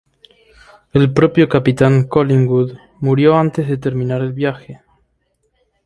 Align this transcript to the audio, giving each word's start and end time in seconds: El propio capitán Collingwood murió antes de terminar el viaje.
El 0.93 1.13
propio 1.13 1.47
capitán 1.47 2.05
Collingwood 2.07 2.73
murió 3.01 3.37
antes 3.37 3.67
de 3.69 3.77
terminar 3.77 4.21
el 4.21 4.33
viaje. 4.33 4.81